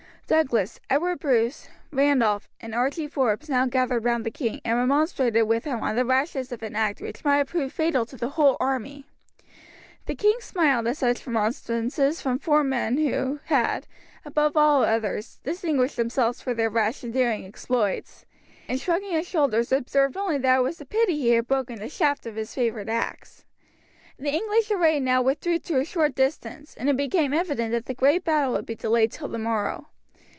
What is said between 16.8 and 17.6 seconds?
and daring